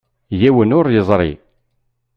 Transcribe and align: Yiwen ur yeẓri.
Yiwen 0.39 0.75
ur 0.79 0.85
yeẓri. 0.93 1.31